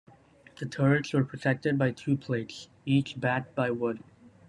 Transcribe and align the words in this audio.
The 0.57 0.65
turrets 0.65 1.13
were 1.13 1.23
protected 1.23 1.77
by 1.77 1.91
two 1.91 2.17
plates, 2.17 2.69
each 2.87 3.19
backed 3.19 3.53
by 3.53 3.69
wood. 3.69 4.03